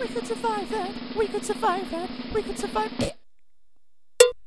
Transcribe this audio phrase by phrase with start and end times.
[0.00, 0.90] We could survive that.
[1.16, 2.10] We could survive that.
[2.34, 3.12] We could survive.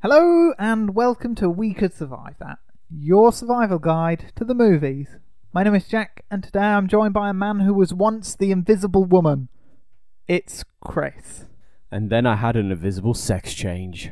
[0.02, 2.60] Hello and welcome to We Could Survive That,
[2.90, 5.08] your survival guide to the movies.
[5.54, 8.52] My name is Jack, and today I'm joined by a man who was once the
[8.52, 9.50] Invisible Woman.
[10.28, 11.46] It's Chris.
[11.92, 14.12] And then I had an invisible sex change.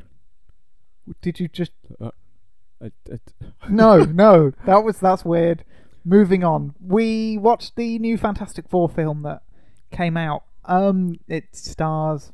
[1.21, 1.71] Did you just?
[1.99, 2.11] Uh,
[2.81, 3.19] I, I,
[3.69, 5.65] No, no, that was that's weird.
[6.05, 9.41] Moving on, we watched the new Fantastic Four film that
[9.91, 10.43] came out.
[10.65, 12.31] Um, it stars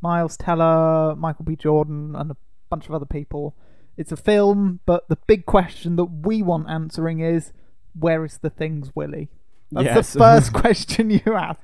[0.00, 1.56] Miles Teller, Michael B.
[1.56, 2.36] Jordan, and a
[2.70, 3.54] bunch of other people.
[3.96, 7.52] It's a film, but the big question that we want answering is,
[7.98, 9.28] where is the thing's Willy?
[9.70, 10.12] That's Yes.
[10.14, 11.60] the first question you asked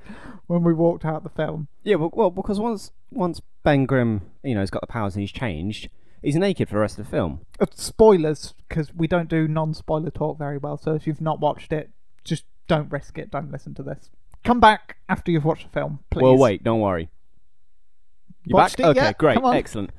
[0.47, 1.67] when we walked out the film.
[1.83, 5.21] yeah, well, well, because once once Ben Grimm, you know, has got the powers and
[5.21, 5.89] he's changed,
[6.21, 7.41] he's naked for the rest of the film.
[7.59, 10.77] Uh, spoilers, because we don't do non-spoiler talk very well.
[10.77, 11.89] So if you've not watched it,
[12.23, 13.31] just don't risk it.
[13.31, 14.09] Don't listen to this.
[14.43, 16.23] Come back after you've watched the film, please.
[16.23, 17.09] Well, wait, don't worry.
[18.45, 18.85] You Watched back?
[18.85, 19.17] it okay, yet?
[19.17, 19.55] great, Come on.
[19.55, 19.91] excellent.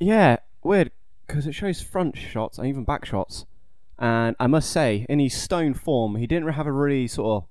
[0.00, 0.90] Yeah, weird
[1.26, 3.44] because it shows front shots and even back shots,
[3.98, 7.48] and I must say, in his stone form, he didn't have a really sort of.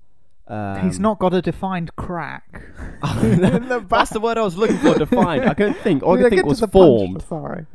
[0.52, 2.62] Um, He's not got a defined crack.
[3.02, 4.94] The That's the word I was looking for.
[4.98, 5.44] Defined.
[5.48, 6.02] I couldn't think.
[6.02, 7.22] All I could get think to was the punch, formed.
[7.22, 7.66] Sorry.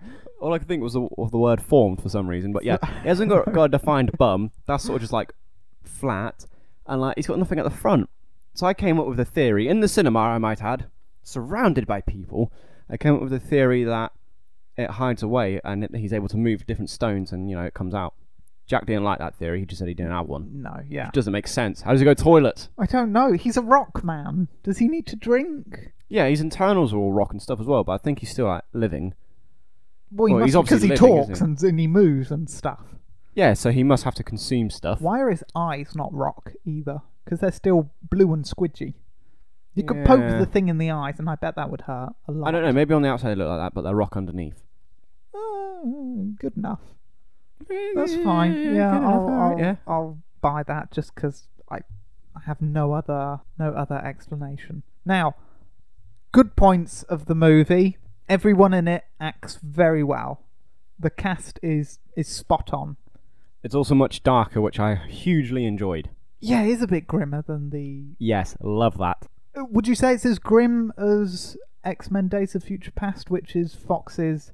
[0.42, 2.52] All I could think was the, of the word formed for some reason.
[2.52, 4.52] But yeah, he hasn't got, got a defined bum.
[4.66, 5.32] That's sort of just like
[5.86, 6.46] flat,
[6.88, 8.10] and like he's got nothing at the front.
[8.54, 10.20] So I came up with a theory in the cinema.
[10.20, 10.86] I might add,
[11.24, 12.52] surrounded by people.
[12.90, 14.12] I came up with a theory that
[14.78, 17.74] it hides away and it, he's able to move different stones, and you know it
[17.74, 18.14] comes out.
[18.66, 19.60] Jack didn't like that theory.
[19.60, 20.50] He just said he didn't have one.
[20.62, 21.08] No, yeah.
[21.10, 21.82] It doesn't make sense.
[21.82, 22.70] How does he go toilet?
[22.78, 23.34] I don't know.
[23.34, 24.48] He's a rock man.
[24.64, 25.92] Does he need to drink?
[26.08, 28.46] Yeah, his internals are all rock and stuff as well, but I think he's still
[28.48, 29.16] like living.
[30.12, 31.44] Well, he Well, must because he living, talks he?
[31.46, 32.80] and, and he moves and stuff.
[33.36, 35.02] Yeah, so he must have to consume stuff.
[35.02, 37.02] Why are his eyes not rock either?
[37.24, 38.94] Because they're still blue and squidgy.
[39.76, 40.38] You could poke Yeah.
[40.38, 42.48] the thing in the eyes, and I bet that would hurt a lot.
[42.48, 42.72] I don't know.
[42.74, 44.62] Maybe on the outside they look like that, but they're rock underneath.
[45.34, 45.84] Uh,
[46.38, 46.82] good enough.
[47.96, 48.76] That's fine.
[48.76, 49.76] Yeah, I'll, I'll, yeah.
[49.88, 51.78] I'll buy that just because I,
[52.36, 54.84] I have no other no other explanation.
[55.06, 55.36] Now,
[56.32, 57.98] good points of the movie.
[58.30, 60.42] Everyone in it acts very well.
[61.00, 62.98] The cast is is spot on.
[63.64, 66.10] It's also much darker, which I hugely enjoyed.
[66.44, 68.04] Yeah, it is a bit grimmer than the.
[68.20, 69.26] Yes, love that.
[69.56, 73.56] Uh, Would you say it's as grim as X Men: Days of Future Past, which
[73.56, 74.52] is Fox's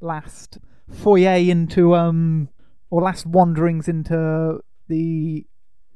[0.00, 0.58] last
[0.88, 2.48] foyer into um
[2.90, 5.46] or last wanderings into the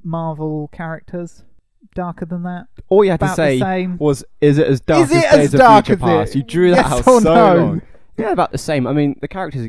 [0.03, 1.45] Marvel characters?
[1.95, 2.67] Darker than that?
[2.89, 5.39] All you had to About the say was, "Is it as dark Is it as
[5.39, 6.19] as Days dark of Future as it?
[6.25, 7.57] Past?" You drew that Yes out so no?
[7.57, 7.83] long.
[8.17, 8.87] Yeah, about the same.
[8.87, 9.69] I mean, the characters,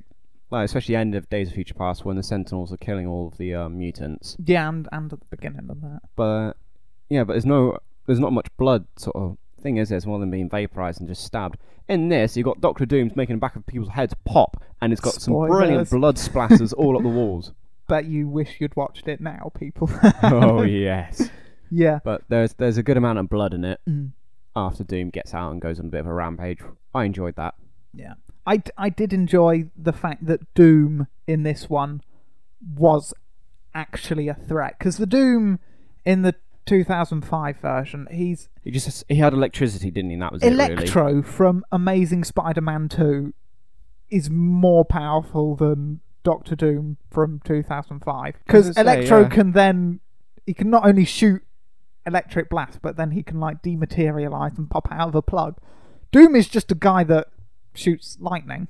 [0.56, 3.28] well, especially the end of Days of Future Past, when the Sentinels are killing all
[3.28, 4.38] of the um, mutants.
[4.44, 6.00] Yeah, and, and at the beginning of that.
[6.16, 6.54] But
[7.10, 9.98] yeah, but there's no, there's not much blood sort of thing, is there?
[9.98, 11.58] It's more than being vaporized and just stabbed.
[11.90, 15.02] In this, you've got Doctor Doom's making the back of people's heads pop, and it's
[15.02, 17.52] got some brilliant blood splatters all up the walls.
[17.90, 19.90] Bet you wish you'd watched it now, people.
[20.24, 21.30] oh yes.
[21.70, 22.00] yeah.
[22.04, 24.12] But there's there's a good amount of blood in it Mm.
[24.56, 26.62] after Doom gets out and goes on a bit of a rampage.
[26.96, 27.56] I enjoyed that.
[27.94, 28.14] Yeah.
[28.46, 32.02] I, I did enjoy the fact that Doom in this one
[32.78, 33.14] was
[33.74, 34.76] actually a threat.
[34.78, 35.60] Because the Doom
[36.06, 36.36] in the
[36.66, 40.14] 2005 version, he's He just he had electricity, didn't he?
[40.16, 40.64] And that was it really.
[40.64, 43.34] Electro from Amazing Spider Man 2
[44.10, 48.36] is more powerful than Doctor Doom from 2005.
[48.46, 49.30] Because was gonna say, Electro yeah.
[49.30, 50.00] can then.
[50.46, 51.42] He can not only shoot
[52.06, 55.58] electric blast, but then he can like dematerialize and pop out of a plug.
[56.12, 57.28] Doom is just a guy that
[57.78, 58.68] shoots lightning.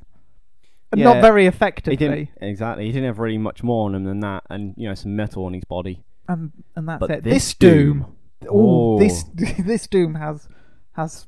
[0.91, 1.95] And not Yeah, very He effectively.
[1.97, 2.85] didn't exactly.
[2.85, 5.45] He didn't have really much more on him than that, and you know some metal
[5.45, 6.03] on his body.
[6.27, 7.23] And and that's But it.
[7.23, 7.99] this This Doom.
[8.01, 8.15] Doom-
[8.47, 10.47] Oh, this this Doom has
[10.93, 11.25] has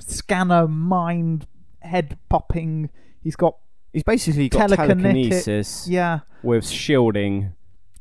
[0.00, 1.46] scanner mind
[1.80, 2.90] head popping.
[3.22, 3.56] He's got
[3.92, 7.52] He's basically got telekinesis yeah, with shielding,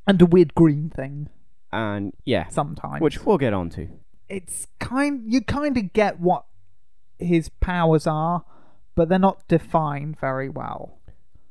[0.07, 1.29] and a weird green thing
[1.71, 3.01] and yeah, sometimes.
[3.01, 3.87] which we'll get onto.
[4.27, 6.45] it's kind you kind of get what
[7.19, 8.43] his powers are,
[8.97, 10.97] but they're not defined very well.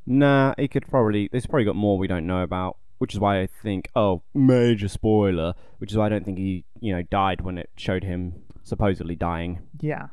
[0.04, 1.28] Nah, he could probably.
[1.32, 3.88] There's probably got more we don't know about, which is why I think.
[3.96, 5.54] Oh, major spoiler.
[5.78, 9.14] Which is why I don't think he, you know, died when it showed him supposedly
[9.14, 10.08] dying Yeah,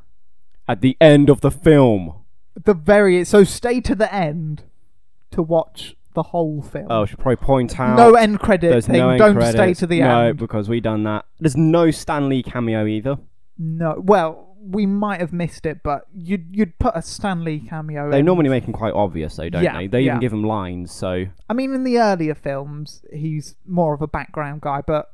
[0.68, 2.13] at the end of the film.
[2.63, 4.63] the very so stay to the end
[5.31, 6.88] to watch the whole film.
[6.91, 7.97] Oh, I should probably point out.
[7.97, 8.97] no end credit There's thing.
[8.97, 9.56] no end Don't credits.
[9.57, 10.09] stay to the end.
[10.09, 10.38] no, end.
[10.38, 11.25] because we done that.
[11.39, 13.18] There's no Stan Lee cameo either.
[13.57, 18.06] No, well, we might have missed it, but you'd you'd put a Stan Lee cameo.
[18.06, 18.12] In.
[18.12, 18.25] They in.
[18.25, 19.88] normally make him quite obvious, though, don't Yeah, they?
[19.88, 20.12] They yeah.
[20.13, 20.92] even give him lines.
[20.92, 25.10] So I mean, in the earlier films, he's more of a background guy, but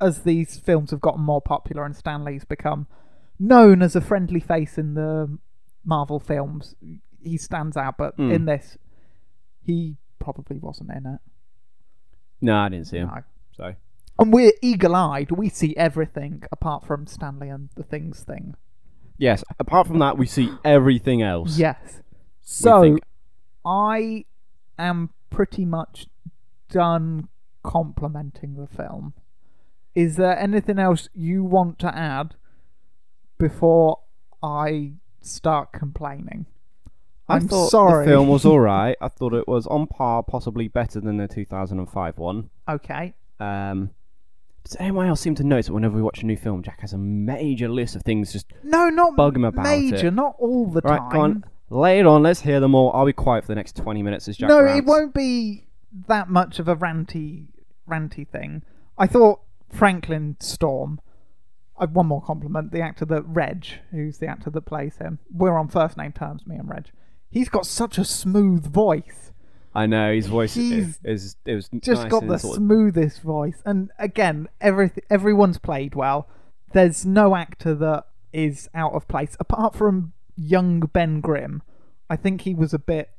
[0.00, 2.86] as these films have gotten more popular and Stan Lee's become
[3.38, 5.38] known as a friendly face in the
[5.84, 6.74] Marvel films.
[7.22, 8.30] He stands out, but Hmm.
[8.30, 8.76] in this,
[9.62, 11.20] he probably wasn't in it.
[12.40, 13.08] No, I didn't see him.
[13.08, 13.22] No.
[13.56, 13.74] So
[14.18, 15.30] And we're eagle-eyed.
[15.30, 18.54] We see everything apart from Stan Lee and the things thing.
[19.16, 19.44] yes.
[19.60, 21.56] Apart from that, we see everything else.
[21.58, 22.02] Yes.
[22.40, 23.00] So think.
[23.64, 24.24] I
[24.78, 26.06] am pretty much
[26.70, 27.28] done
[27.62, 29.12] complimenting the film.
[29.94, 32.34] Is there anything else you want to add
[33.38, 33.98] before
[34.42, 36.46] I start complaining?
[37.28, 38.06] I I'm thought sorry.
[38.06, 38.96] the film was all right.
[39.00, 42.50] I thought it was on par, possibly better than the 2005 one.
[42.68, 43.14] okay.
[43.40, 43.90] Um,
[44.68, 46.92] does anyone else seem to notice that whenever we watch a new film, Jack has
[46.92, 50.14] a major list of things just No, not bug him about major, it.
[50.14, 50.98] not all the right.
[50.98, 51.10] time.
[51.10, 52.22] Go on, lay it on.
[52.22, 52.92] Let's hear them all.
[52.92, 54.78] I'll be quiet for the next 20 minutes as Jack no, rants.
[54.78, 55.64] it won't be
[56.06, 57.46] that much of a ranty,
[57.88, 58.62] ranty thing.
[58.98, 59.40] I thought
[59.72, 61.00] Franklin Storm.
[61.78, 62.70] I've one more compliment.
[62.72, 66.46] The actor that Reg, who's the actor that plays him, we're on first name terms.
[66.46, 66.90] Me and Reg.
[67.30, 69.27] He's got such a smooth voice.
[69.82, 72.62] I know his voice He's is, is it was Just nice got the sort of-
[72.62, 73.62] smoothest voice.
[73.64, 76.28] And again, every everyone's played well.
[76.72, 81.62] There's no actor that is out of place apart from young Ben Grimm.
[82.10, 83.10] I think he was a bit.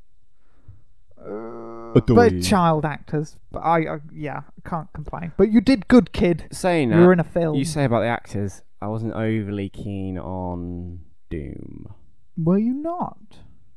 [1.19, 5.33] Uh, but child actors, but I, I yeah, can't complain.
[5.37, 6.47] But you did good, kid.
[6.51, 7.05] saying You that.
[7.05, 7.55] were in a film.
[7.55, 8.61] You say about the actors.
[8.81, 11.93] I wasn't overly keen on Doom
[12.37, 13.17] Were you not?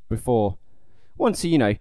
[0.09, 0.59] before.
[1.17, 1.75] Once you know,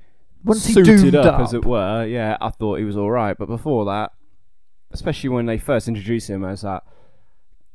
[0.44, 1.42] Once he suited up, up.
[1.42, 3.38] as it were, yeah, I thought he was all right.
[3.38, 4.12] But before that,
[4.92, 6.84] especially when they first introduced him as that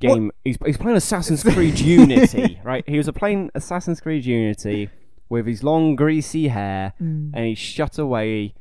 [0.01, 2.85] game, he's he's playing Assassin's Creed Unity, right?
[2.89, 4.91] He was playing Assassin's Creed Unity
[5.29, 7.31] with his long greasy hair, Mm.
[7.35, 8.55] and he's shut away.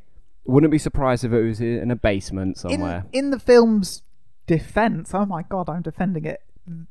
[0.45, 3.05] Wouldn't be surprised if it was in a basement in, somewhere.
[3.11, 4.03] in the film's
[4.45, 6.41] defense, oh my god, I'm defending it.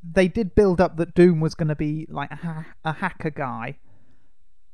[0.02, 3.30] They did build up that Doom was going to be like a, ha- a hacker
[3.30, 3.78] guy,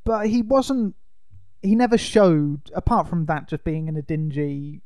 [0.04, 0.94] but he wasn't.
[1.62, 4.80] He never showed, apart from that, just being in a dingy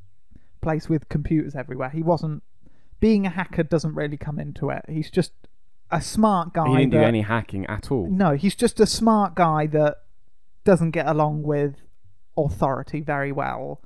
[0.61, 1.91] place with computers everywhere.
[1.91, 2.43] He wasn't.
[3.01, 4.85] Being a hacker doesn't really come into it.
[4.89, 5.33] He's just
[5.91, 6.69] a smart guy.
[6.69, 8.09] he didn't do that- any hacking at all.
[8.11, 9.99] No, he's just a smart guy that
[10.65, 11.77] doesn't get along with
[12.37, 13.81] authority very well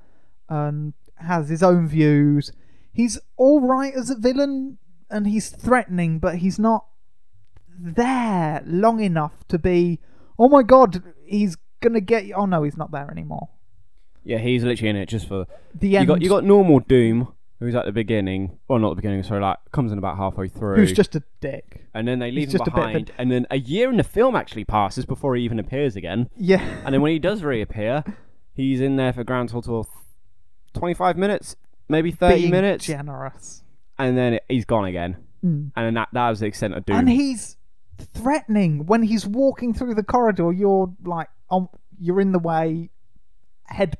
[0.48, 2.52] and has his own views.
[2.92, 4.78] He's all right as a villain
[5.10, 6.86] and he's threatening, but he's not
[7.78, 10.00] there long enough to be,
[10.38, 12.34] oh my god, he's gonna get you.
[12.34, 13.48] Oh no, he's not there anymore.
[14.24, 16.08] Yeah, he's literally in it just for The you end.
[16.08, 19.56] got you got normal Doom, who's at the beginning, or not the beginning, sorry, like
[19.72, 21.86] comes in about halfway through, who's just a dick.
[21.94, 23.58] and then they leave he's him just a bit of a- behind, and then a
[23.58, 26.60] year in the film actually passes before he even appears again, Yeah.
[26.84, 28.04] and then when he does reappear,
[28.52, 29.86] he's in there for grand total of
[30.74, 31.56] twenty five minutes,
[31.88, 33.62] maybe thirty being minutes, generous.
[33.98, 35.70] and then he's gone again, Mm.
[35.74, 36.96] and then that that was the extent of Doom.
[36.98, 37.56] And he's
[38.14, 40.52] threatening when he's walking through the corridor.
[40.52, 41.68] You're like, um,
[41.98, 42.90] you're in the way,
[43.64, 43.96] head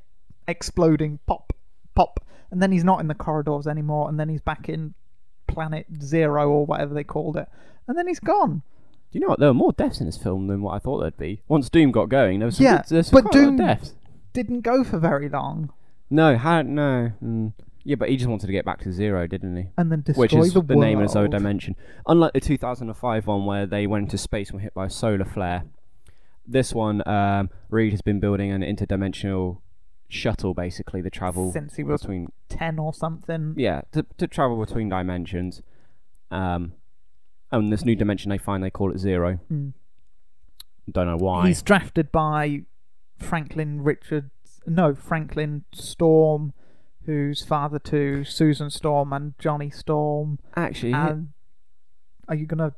[0.47, 1.53] exploding, pop,
[1.95, 2.19] pop,
[2.51, 4.93] and then he's not in the corridors anymore, and then he's back in
[5.47, 7.47] Planet Zero or whatever they called it,
[7.87, 8.63] and then he's gone.
[9.11, 9.39] Do you know what?
[9.39, 11.41] There were more deaths in this film than what I thought there'd be.
[11.47, 13.37] Once Doom got going, there was some Yeah, good, there was some but quite a
[13.39, 13.93] lot of Doom- deaths.
[14.33, 15.73] Didn't go for very long,
[16.09, 17.11] No, had no.
[17.23, 17.53] Mm.
[17.83, 19.67] Yeah, but he just wanted to get back to zero, didn't he?
[19.77, 21.75] and then destroy which is the, the, name of his own dimension.
[22.07, 25.25] Unlike the 2005 one where they went into space and were hit by a solar
[25.25, 25.63] flare,
[26.51, 29.61] this one, um, Reed has been building an interdimensional
[30.07, 33.53] shuttle, basically, the travel Since he was between ten or something.
[33.57, 35.61] yeah to to travel between dimensions.
[36.31, 36.73] Um,
[37.51, 39.39] and this new dimension they find they call it zero.
[39.51, 39.73] Mm.
[40.91, 41.47] Don't know why.
[41.47, 42.63] He's drafted by
[43.17, 44.61] Franklin Richards.
[44.65, 46.53] No, Franklin Storm,
[47.05, 50.39] who's father to Susan Storm and Johnny Storm.
[50.55, 51.29] Actually, And
[52.27, 52.73] are you gonna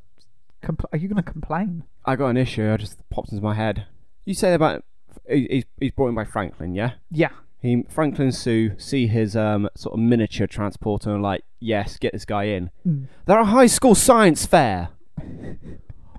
[0.62, 1.84] compl- are you gonna complain?
[2.06, 2.72] I got an issue.
[2.72, 3.86] I just popped into my head.
[4.26, 4.84] You say about
[5.30, 6.92] he- he's he's brought in by Franklin, yeah.
[7.12, 7.30] Yeah,
[7.62, 11.98] He Franklin and Sue see his um sort of miniature transporter and are like, yes,
[11.98, 12.70] get this guy in.
[12.88, 13.06] Mm.
[13.26, 14.90] They're a high school science fair.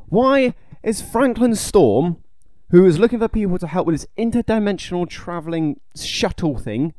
[0.09, 2.19] Why is Franklin Storm,
[2.71, 6.95] who is looking for people to help with his interdimensional traveling shuttle thing,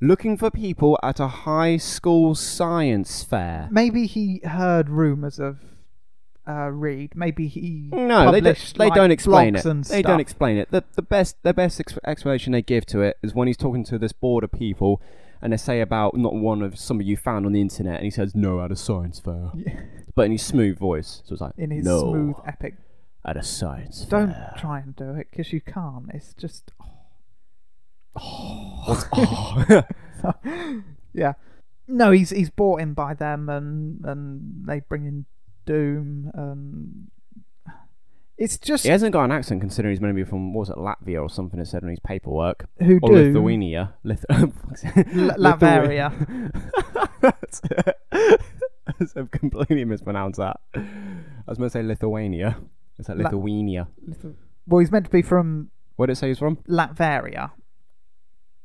[0.00, 3.68] looking for people at a high school science fair?
[3.70, 5.58] maybe he heard rumors of
[6.48, 7.12] uh, Reed.
[7.16, 8.54] Maybe he No, they don't.
[8.54, 9.64] published, They like, don't explain it.
[9.88, 10.70] They don't explain it.
[10.70, 13.84] The the best the best ex- explanation they give to it is when he's talking
[13.84, 15.00] to this board of people,
[15.40, 18.04] and they say about not one of some of you found on the internet, and
[18.04, 19.80] he says no at a science fair, Yeah,
[20.14, 21.22] but in his smooth voice.
[21.24, 22.74] So it's like in his no smooth epic.
[23.24, 24.54] at a science Don't fair.
[24.58, 26.10] try and do it because you can't.
[26.12, 26.72] It's just
[28.12, 29.82] What's- oh.
[31.12, 31.32] yeah.
[31.86, 35.26] No, he's he's bought in by them, and and they bring in
[35.64, 36.30] Doom.
[36.36, 37.08] Um,
[38.36, 40.70] it's just He hasn't got an accent considering he's going to be from what was
[40.70, 41.60] it Latvia or something.
[41.60, 43.94] It said in his paperwork who or Doom Lithuania.
[44.02, 44.52] Lith- L-
[45.38, 46.12] Latveria.
[49.16, 50.56] I've completely mispronounced that.
[50.74, 50.80] I
[51.46, 52.56] was going to say Lithuania.
[52.98, 53.88] Like La- Lithuania.
[54.66, 56.56] Well, he's meant to be from What did it say he's from?
[56.68, 57.52] Latveria.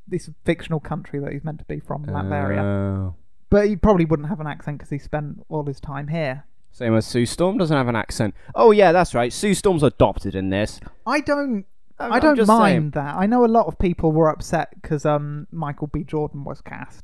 [0.07, 2.59] This fictional country that he's meant to be from, Latveria.
[2.63, 3.15] Oh.
[3.49, 6.45] But he probably wouldn't have an accent because he spent all his time here.
[6.71, 8.33] Same as Sue Storm doesn't have an accent.
[8.55, 9.33] Oh yeah, that's right.
[9.33, 10.79] Sue Storm's adopted in this.
[11.05, 11.65] I don't.
[11.99, 12.89] I'm- I don't mind saying.
[12.91, 13.15] that.
[13.17, 16.05] I know a lot of people were upset because um, Michael B.
[16.05, 17.03] Jordan was cast,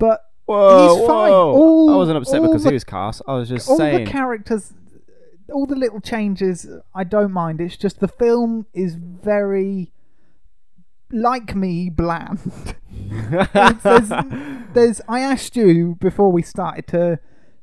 [0.00, 1.30] but Whoa, He's fine.
[1.30, 1.52] whoa.
[1.52, 3.22] All- I wasn't upset because the- he was cast.
[3.28, 4.04] I was just all saying.
[4.06, 4.72] the characters,
[5.52, 7.60] all the little changes, I don't mind.
[7.60, 9.92] It's just the film is very,
[11.12, 12.40] like me, bland.
[13.52, 14.08] There's,
[14.74, 15.00] there's.
[15.08, 17.18] I asked you before we started to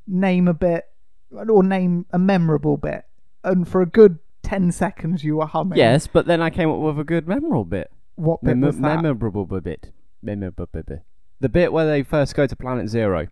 [0.07, 0.85] name a bit
[1.31, 3.05] or name a memorable bit,
[3.43, 5.77] and for a good ten seconds you were humming.
[5.77, 7.91] yes, but then I came up with a good memorable bit.
[8.15, 9.01] What bit was that?
[9.01, 9.91] memorable bit.
[10.21, 11.03] Memorable bit.
[11.39, 13.27] The bit where they first go to Planet Zero.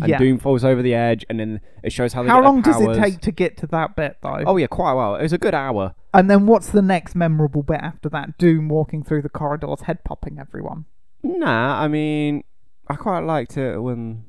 [0.00, 0.18] And Yeah.
[0.18, 2.94] Doom falls over the edge, and then it shows how they How long does it
[3.00, 4.42] take to get to that bit though?
[4.46, 5.14] Oh yeah, quite a while.
[5.16, 5.94] It was a good hour.
[6.12, 8.36] And then what's the next memorable bit after that?
[8.38, 10.84] Doom walking through the corridors, head popping everyone.
[11.22, 12.44] Nah, I mean,
[12.88, 14.24] I quite liked it when.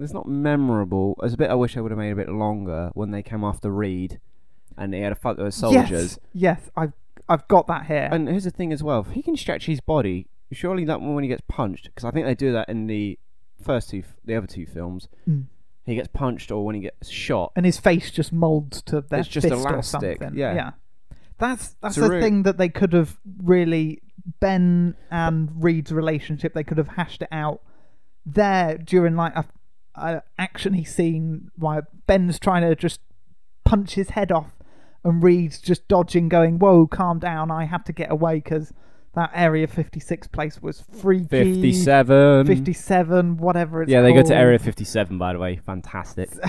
[0.00, 1.16] It's not memorable.
[1.20, 3.44] There's a bit I wish I would have made a bit longer when they came
[3.44, 4.20] after Reed,
[4.76, 5.90] and he had a fight with soldiers.
[5.92, 6.92] Yes, yes, I've
[7.28, 8.08] I've got that here.
[8.10, 11.14] And here's the thing as well: if he can stretch his body, surely that one
[11.14, 13.18] when he gets punched, because I think they do that in the
[13.62, 15.08] first two, the other two films.
[15.28, 15.44] Mm.
[15.84, 17.52] He gets punched, or when he gets shot.
[17.56, 20.38] and his face just molds to their It's just fist or elastic, something.
[20.38, 20.54] yeah.
[20.54, 20.70] yeah.
[21.38, 24.02] That's that's It's a the thing that they could have really
[24.40, 26.52] Ben and Reed's relationship.
[26.52, 27.62] They could have hashed it out
[28.26, 29.46] there during like a,
[29.94, 33.00] a actiony scene where Ben's trying to just
[33.64, 34.52] punch his head off,
[35.04, 37.50] and Reed's just dodging, going, "Whoa, calm down!
[37.50, 38.72] I have to get away because
[39.14, 42.46] that Area 56 place was freaky." Fifty-seven.
[42.46, 44.32] 57, whatever it's Yeah, they go to called.
[44.32, 45.18] Area Fifty-seven.
[45.18, 46.30] By the way, fantastic.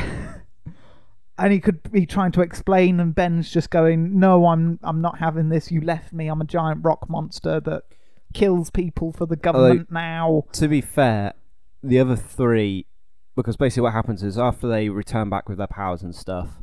[1.37, 5.17] and he could be trying to explain and Ben's just going no I'm I'm not
[5.17, 7.83] having this you left me I'm a giant rock monster that
[8.33, 11.33] kills people for the government now to be fair,
[11.83, 12.85] the other three,
[13.35, 16.61] because basically what happens is after they return back with their powers and stuff,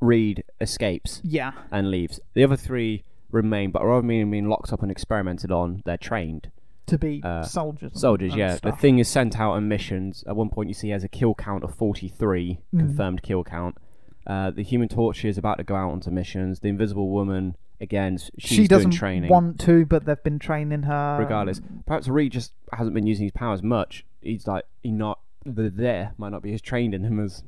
[0.00, 2.20] Reed escapes yeah and leaves.
[2.34, 6.50] The other three remain, but rather than being locked up and experimented on, they're trained.
[6.86, 8.52] to be Uh, soldiers and- Soldiers, and yeah.
[8.52, 8.80] The stuff.
[8.80, 10.22] thing is sent out on missions.
[10.28, 12.78] At one point, you see he has a kill count of 43, Mm.
[12.78, 13.76] confirmed kill count.
[14.24, 16.60] Uh, the Human Torch is about to go out onto missions.
[16.60, 19.30] The Invisible Woman, again, s- she's she doesn't doing training.
[19.30, 21.60] want to but they've been training her regardless.
[21.86, 24.06] Perhaps Reed just hasn't been using his powers much.
[24.20, 25.18] He's like, he not
[25.54, 27.42] the there might not be as trained in him as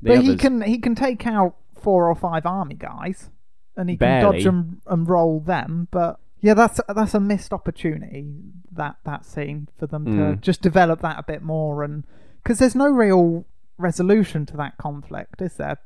[0.00, 0.26] the but others.
[0.28, 3.30] he can he can take out four or five army guys
[3.76, 8.24] and he can dodge and, and roll them but yeah that's that's a missed opportunity
[8.72, 10.40] that that scene for them to Mm.
[10.40, 12.04] just develop that a bit more and
[12.42, 13.44] because there's no real
[13.78, 15.78] resolution to that conflict is there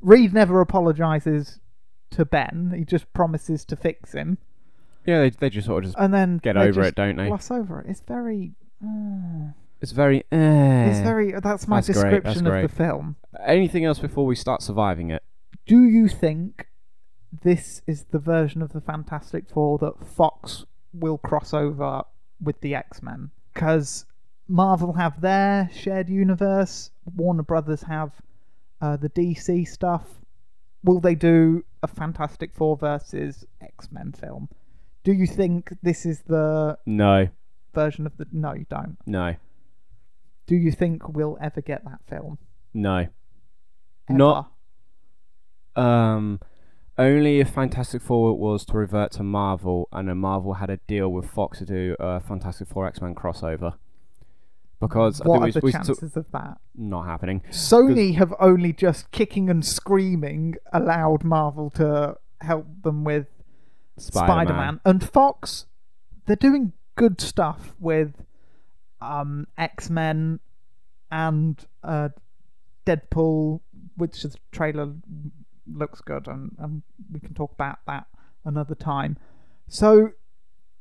[0.00, 1.60] reed never apologizes
[2.10, 4.38] to ben he just promises to fix him
[5.04, 7.26] Yeah, they, they just sort of just and then get over it, don't they?
[7.28, 8.52] gloss over it it's very
[8.84, 10.24] uh, It's very.
[10.32, 10.88] Eh.
[10.90, 12.62] it's very that's my That's great, that's description of great.
[12.70, 15.22] the film Anything else before we start surviving it?
[15.66, 16.66] do you think
[17.42, 20.64] this is the version of the Fantastic Four that Fox
[20.94, 22.02] will cross over
[22.40, 23.30] with the X Men?
[23.52, 24.06] Because
[24.48, 28.12] Marvel have their shared universe, Warner Brothers have
[28.80, 30.04] uh, the DC stuff.
[30.84, 34.48] Will they do a Fantastic Four versus X Men film?
[35.04, 37.28] Do you think this is the No,
[37.74, 38.26] version of the?
[38.32, 38.96] No, you don't.
[39.06, 39.34] no,
[40.46, 42.38] Do you think we'll ever get that film?
[42.72, 43.06] no.
[44.08, 44.16] Ever?
[44.18, 44.52] Not-
[45.74, 46.40] Um,
[46.96, 51.10] only if Fantastic Four was to revert to Marvel, and then Marvel had a deal
[51.12, 53.74] with Fox to do a Fantastic Four X Men crossover.
[54.80, 56.58] Because What I are think the we, we chances of that?
[56.74, 57.42] not happening.
[57.50, 63.26] Sony have only just kicking and screaming allowed Marvel to help them with
[63.98, 64.46] Spider-Man.
[64.46, 65.66] Spider-Man, and Fox
[66.26, 68.14] they're doing good stuff with
[69.00, 70.40] um, X-Men
[71.10, 72.08] and uh,
[72.86, 73.60] Deadpool,
[73.96, 74.92] which the trailer
[75.72, 78.06] looks good, and, and we can talk about that
[78.44, 79.16] another time.
[79.68, 80.10] So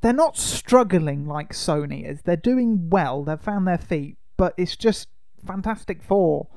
[0.01, 2.21] they're not struggling like Sony is.
[2.21, 3.23] They're doing well.
[3.23, 5.07] They've found their feet, but it's just
[5.45, 6.47] Fantastic Four.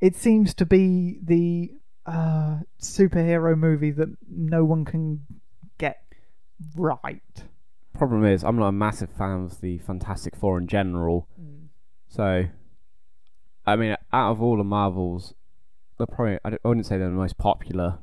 [0.00, 1.72] It seems to be the
[2.04, 5.24] uh, superhero movie that no one can
[5.78, 6.02] get
[6.76, 7.44] right.
[8.02, 11.28] Problem is, I'm not a massive fan of the Fantastic Four in general.
[12.08, 12.46] So,
[13.64, 15.34] I mean, out of all the Marvels,
[15.98, 16.40] they're probably.
[16.44, 17.98] I, I wouldn't say they're the most popular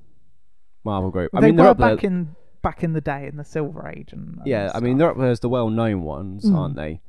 [0.85, 1.31] Marvel group.
[1.35, 2.09] I they mean, were back there.
[2.11, 5.11] in back in the day in the Silver Age and, and yeah, I mean, they're
[5.11, 6.55] up there as the well-known ones, Mm.
[6.57, 7.01] aren't they?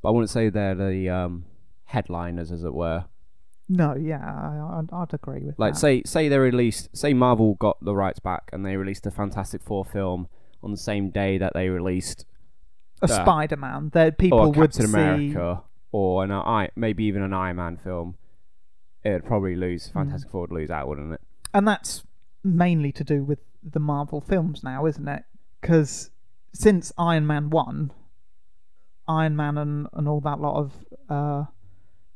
[0.00, 1.46] But I wouldn't say they're the um,
[1.86, 3.06] headliners, as it were.
[3.68, 5.80] no, yeah, I, I'd, I'd agree with Like, that.
[5.80, 9.62] say, say they released, say Marvel got the rights back and they released a Fantastic
[9.64, 10.28] Four film
[10.62, 12.24] on the same day that they released
[13.02, 13.22] a yeah.
[13.24, 14.92] Spider-Man, that people or a would Captain see.
[14.92, 15.62] America
[15.92, 18.16] or an I, maybe even an Iron Man film,
[19.04, 19.60] it'd probably Hmm.
[19.60, 19.88] lose.
[19.88, 21.20] Fantastic Four would lose out, wouldn't it?
[21.54, 22.04] and that's
[22.44, 25.22] mainly to do with the Marvel films now, isn't it?
[25.60, 26.10] Because
[26.52, 27.92] since Iron Man one,
[29.08, 30.72] Iron Man and, and all that lot of
[31.08, 31.44] uh,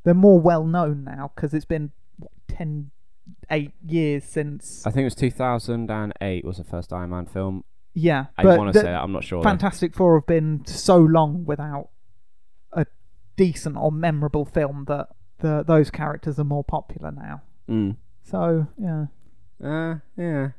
[0.05, 2.91] they're more well known now because it's been what, 10,
[3.51, 4.87] 8 years since.
[4.87, 7.65] I think it was 2008 was the first Iron Man film.
[7.94, 9.02] Yeah, I want to say that.
[9.02, 9.42] I'm not sure.
[9.42, 9.49] though.
[9.49, 11.88] Fantastic Four have been so long without
[12.73, 12.87] a
[13.37, 17.42] decent or memorable film that the those characters are more popular now.
[17.68, 17.97] Mm.
[18.23, 19.06] So yeah,
[19.62, 20.50] Uh, yeah.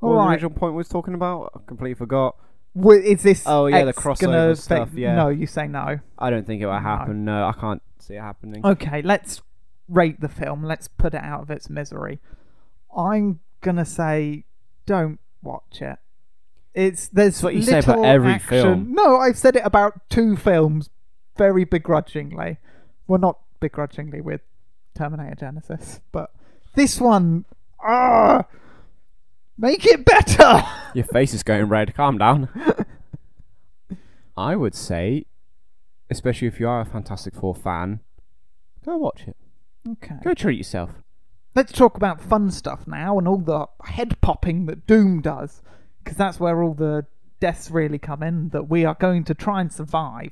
[0.00, 1.52] all what was the original point we was talking about?
[1.54, 2.36] I completely forgot.
[2.74, 3.42] Wi- Is this?
[3.46, 5.14] Oh, yeah, the X crossover stuff, affect- yeah.
[5.16, 5.98] No, you say no.
[6.18, 6.78] I don't think it will No.
[6.80, 7.24] happen.
[7.24, 8.66] No, I can't see it happening.
[8.66, 9.40] Okay, let's
[9.88, 10.62] rate the film.
[10.62, 12.20] Let's put it out of its misery.
[12.94, 14.44] I'm gonna say,
[14.84, 15.98] don't watch it.
[16.76, 18.48] It's there's That's what you say about every action.
[18.48, 18.92] film.
[18.92, 20.90] No, I've said it about two films,
[21.38, 22.58] very begrudgingly.
[23.08, 24.42] Well, not begrudgingly with
[24.94, 26.30] Terminator Genisys, but
[26.74, 27.46] this one,
[27.82, 28.44] ah,
[29.56, 30.62] make it better.
[30.94, 31.94] Your face is going red.
[31.94, 32.50] Calm down.
[34.36, 35.24] I would say,
[36.10, 38.00] especially if you are a Fantastic Four fan,
[38.84, 39.36] go watch it.
[39.92, 40.16] okay.
[40.22, 40.90] Go treat yourself.
[41.54, 45.62] Let's talk about fun stuff now and all the head popping that Doom does,
[46.06, 47.04] because that's where all the
[47.40, 48.50] deaths really come in.
[48.50, 50.30] That we are going to try and survive,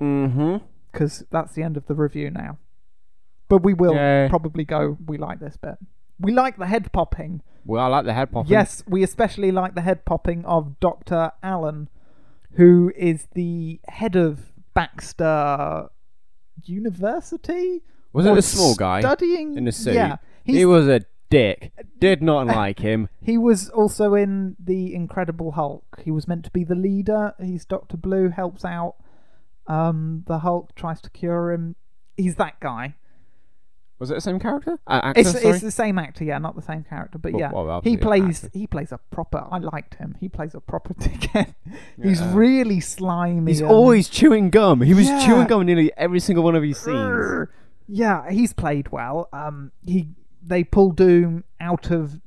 [0.00, 0.58] Mm-hmm.
[0.92, 2.58] because that's the end of the review now.
[3.48, 4.28] But we will Yeah.
[4.28, 4.98] probably go.
[5.06, 5.78] We like this bit.
[6.20, 7.40] We like the head popping.
[7.64, 8.50] Well, I like the head popping.
[8.52, 11.88] Yes, we especially like the head popping of Doctor Allen,
[12.52, 15.88] who is the head of Baxter
[16.64, 17.82] University.
[18.12, 19.94] Was it a small guy studying in the suit?
[19.94, 21.72] Yeah, He was a dick.
[21.98, 23.08] Did not like him.
[23.22, 26.00] He was also in the Incredible Hulk.
[26.04, 27.34] He was meant to be the leader.
[27.40, 28.96] He's Doctor Blue, helps out.
[29.66, 31.76] Um, the Hulk tries to cure him.
[32.16, 32.94] He's that guy.
[33.98, 34.78] Was it the same character?
[34.86, 37.50] Uh, actor, It's it's the same actor, yeah, not the same character, but Well, yeah,
[37.50, 38.58] well, he plays actor.
[38.58, 39.46] he plays a proper.
[39.50, 40.16] I liked him.
[40.20, 41.54] He plays a proper dickhead.
[42.02, 42.34] He's Yeah.
[42.36, 43.50] really slimy.
[43.52, 44.82] He's and- always chewing gum.
[44.82, 45.24] He was Yeah.
[45.24, 47.48] chewing gum in nearly every single one of his scenes.
[47.88, 49.30] Yeah, he's played well.
[49.32, 50.10] Um, he
[50.46, 52.20] they pull Doom out of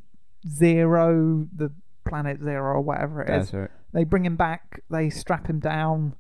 [0.48, 1.72] Zero, the
[2.08, 3.52] planet Zero or whatever it is.
[3.52, 3.70] That's right.
[3.92, 6.16] They bring him back, they strap him down,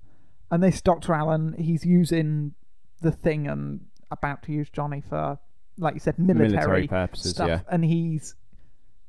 [0.49, 1.13] and this Dr.
[1.13, 2.53] Allen, he's using
[3.01, 3.81] the thing and
[4.11, 5.37] about to use Johnny for,
[5.77, 7.47] like you said, military, Military purposes, stuff.
[7.47, 7.59] yeah.
[7.69, 8.35] And he's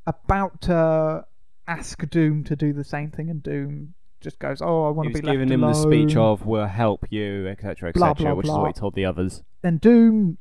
[0.06, 1.24] about to
[1.66, 5.14] ask Doom to do the same thing, and Doom just goes, "Oh, I want to
[5.14, 8.46] be left giving him the speech of "We'll help you," etc., Blah, etc., blah, which
[8.46, 9.42] is what he told the others.
[9.62, 10.36] Then Doom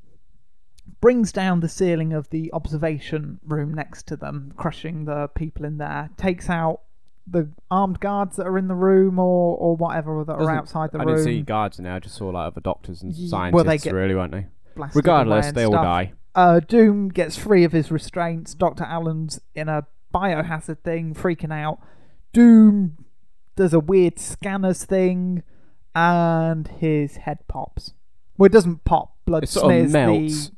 [1.02, 5.78] brings down the ceiling of the observation room next to them, crushing the people in
[5.78, 6.10] there.
[6.18, 6.82] Takes out
[7.28, 10.92] the armed guards that are in the room or or whatever that are Doesn't- outside
[10.92, 11.10] the I room.
[11.10, 11.94] I didn't see guards in there.
[11.94, 14.48] I just saw like other doctors and scientists, well, they get really, weren't they?
[14.94, 15.84] Regardless, they all stuff.
[15.84, 16.14] die.
[16.36, 18.54] Uh, Doom gets free of his restraints.
[18.56, 21.80] Doctor Allen's in a biohazard thing, freaking out.
[22.34, 22.98] Doom
[23.56, 25.44] does a weird scanners thing,
[25.94, 27.94] and his head pops.
[28.38, 29.16] Well, it doesn't pop.
[29.26, 30.50] Blood It sort of melts.
[30.50, 30.56] the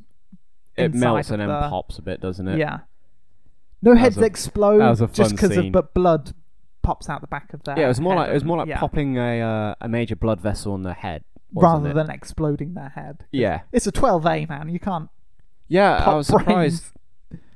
[0.85, 2.57] It melts of and then the- pops a bit, doesn't it?
[2.59, 2.79] Yeah.
[3.81, 6.33] No That heads was a- explode that was a just because of but blood
[6.83, 8.57] pops out the back of their Yeah, it was more head like it was more
[8.57, 11.93] like yeah, popping a uh, a major blood vessel on the head, rather it?
[11.95, 13.25] than exploding their head.
[13.31, 14.69] yeah, It's a 12A man.
[14.69, 15.09] You can't
[15.67, 16.03] yeah.
[16.05, 16.91] I was surprised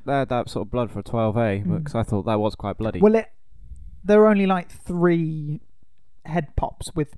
[0.05, 1.77] they had that sort of blood for a 12A Mm.
[1.79, 3.01] because I thought that was quite bloody.
[3.01, 3.27] Well, it
[4.03, 5.61] there are only like three
[6.25, 7.15] head pops with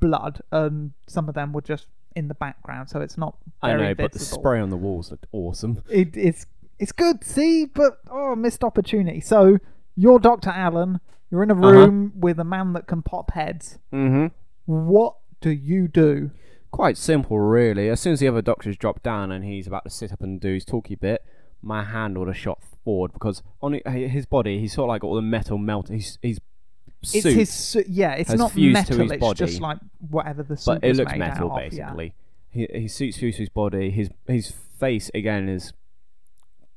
[0.00, 1.86] blood, and some of them were just
[2.16, 5.26] in the background, so it's not I know, but the spray on the walls looked
[5.32, 5.82] awesome.
[5.90, 6.46] It, it's
[6.78, 9.20] it's good, see, but oh, missed opportunity.
[9.20, 9.58] So
[9.94, 11.00] you're Doctor Allen.
[11.30, 11.70] You're in a Uh-huh.
[11.72, 13.78] room with a man that can pop heads.
[13.92, 14.26] Mm-hmm.
[14.66, 16.30] What do you do?
[16.70, 17.88] Quite simple, really.
[17.88, 20.40] As soon as the other doctors drop down and he's about to sit up and
[20.40, 21.24] do his talky bit,
[21.62, 25.14] my hand would have shot forward because on his body, he's sort of like all
[25.14, 25.88] the metal melt.
[25.88, 26.38] He's he's
[27.02, 28.12] It's his su- yeah.
[28.14, 29.02] It's has not fused to metal.
[29.18, 29.78] his it's just like
[30.10, 31.84] whatever the suit but it was looks made metal out of, yeah.
[31.86, 32.14] basically.
[32.50, 33.90] He, his suit's fused to his body.
[33.90, 35.72] His his face again is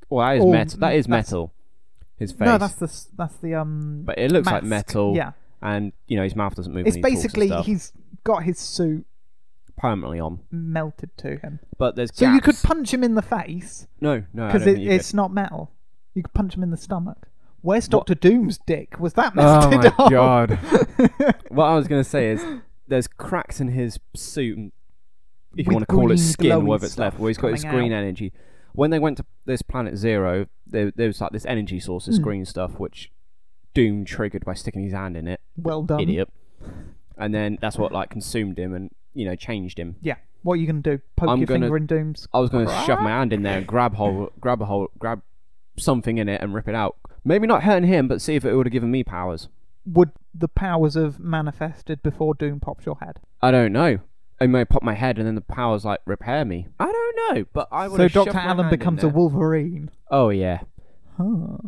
[0.08, 0.78] well, that is Or metal.
[0.80, 1.52] That is that's- metal.
[2.16, 4.02] His face, No, that's the s- that's the um.
[4.04, 4.88] but it looks like mask.
[4.88, 5.16] metal.
[5.16, 6.86] Yeah, and you know his mouth doesn't move.
[6.86, 7.66] it's when he talks and basically stuff.
[7.66, 7.92] he's
[8.24, 9.06] got his suit
[9.78, 10.40] permanently on.
[10.50, 11.60] melted to him.
[11.78, 12.64] But there's So you could gaps.
[12.66, 15.70] punch him in the face no, no, I because it, you it's not metal.
[16.12, 17.28] You could punch him in the stomach.
[17.62, 18.98] Where's Doctor Doom's dick?
[18.98, 19.32] Was that.
[19.36, 20.10] Oh my off?
[20.10, 20.50] god!
[21.48, 22.44] what I was gonna say is
[22.88, 24.72] there's cracks in his suit, and
[25.56, 27.28] if you With want to call green it skin, glowy whether it's left, stuff where
[27.28, 28.32] he's got his coming green energy.
[28.72, 32.18] When they went to this planet Zero, there, there was like this energy source, this
[32.18, 32.22] Mm.
[32.22, 33.10] green stuff, which
[33.74, 35.40] Doom triggered by sticking his hand in it.
[35.56, 36.00] well done.
[36.00, 36.28] Idiot.
[37.18, 39.96] And then that's what like consumed him and you know changed him.
[40.00, 40.16] Yeah.
[40.42, 41.00] What are you gonna do?
[41.16, 42.26] Poke I'm your gonna- finger in Doom's?
[42.32, 44.88] I was going to shove my hand in there and grab hold, grab a hold,
[44.98, 45.20] grab
[45.76, 46.96] something in it and rip it out.
[47.24, 49.48] Maybe not hurting him, but see if it would have given me powers.
[49.86, 53.18] Would the powers have manifested before Doom pops your head?
[53.42, 53.98] I don't know.
[54.40, 56.68] I may pop my head and then the powers like repair me.
[56.78, 57.96] I don't know, but I would.
[57.98, 59.10] So have shoved Doctor my Allen hand in becomes a there.
[59.14, 59.90] Wolverine.
[60.10, 60.60] Oh yeah,
[61.18, 61.58] Huh.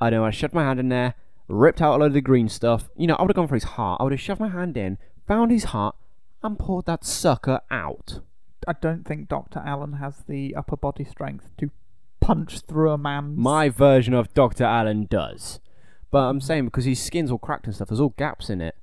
[0.00, 0.24] I know.
[0.24, 1.14] I shoved my hand in there,
[1.48, 2.88] ripped out a load of the green stuff.
[2.96, 4.00] You know, I would have gone for his heart.
[4.00, 5.96] I would have shoved my hand in, found his heart,
[6.42, 8.20] and pulled that sucker out.
[8.66, 11.70] I don't think Doctor Allen has the upper body strength to
[12.26, 13.34] punch through a man.
[13.36, 15.60] My version of Doctor Allen does,
[16.10, 16.42] but I'm mm.
[16.42, 18.76] saying because his skin's all cracked and stuff, there's all gaps in it.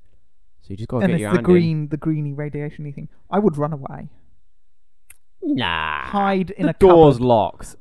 [0.61, 1.53] So you just gotta and get it's your the hand in.
[1.53, 3.09] green, the greeny radiation thing.
[3.29, 4.09] I would run away,
[5.43, 6.03] Nah.
[6.05, 7.25] hide in the a door's cupboard.
[7.27, 7.75] locked.